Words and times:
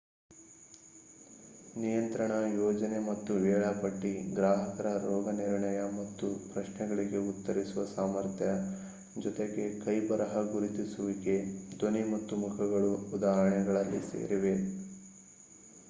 ನಿಯಂತ್ರಣ 1.75 2.31
ಯೋಜನೆ 2.55 2.99
ಮತ್ತು 3.01 3.33
ವೇಳಾಪಟ್ಟಿ 3.43 4.13
ಗ್ರಾಹಕರ 4.33 4.87
ರೋಗನಿರ್ಣಯ 5.03 5.81
ಮತ್ತು 5.91 6.27
ಪ್ರಶ್ನೆಗಳಿಗೆ 6.47 7.19
ಉತ್ತರಿಸುವ 7.27 7.85
ಸಾಮರ್ಥ್ಯ 7.91 8.47
ಜೊತೆಗೆ 9.17 9.67
ಕೈಬರಹ 9.79 10.43
ಗುರುತಿಸುವಿಕೆ 10.51 11.37
ಧ್ವನಿ 11.75 12.03
ಮತ್ತು 12.13 12.35
ಮುಖಗಳು 12.37 12.91
ಉದಾಹರಣೆಗಳಲ್ಲಿ 13.13 14.01
ಸೇರಿವೆ 14.11 14.55